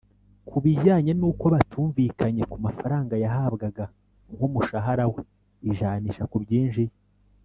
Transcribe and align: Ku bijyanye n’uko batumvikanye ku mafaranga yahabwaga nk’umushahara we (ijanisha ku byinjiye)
Ku 0.47 0.57
bijyanye 0.63 1.11
n’uko 1.19 1.45
batumvikanye 1.53 2.43
ku 2.51 2.57
mafaranga 2.65 3.13
yahabwaga 3.23 3.83
nk’umushahara 4.33 5.05
we 5.13 5.21
(ijanisha 5.69 6.23
ku 6.31 6.37
byinjiye) 6.45 6.93